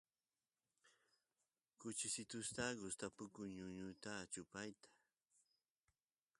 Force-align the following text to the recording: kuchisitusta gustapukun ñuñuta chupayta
kuchisitusta 1.79 2.63
gustapukun 2.81 3.47
ñuñuta 3.57 4.13
chupayta 4.31 4.89